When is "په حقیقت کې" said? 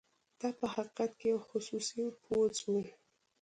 0.59-1.27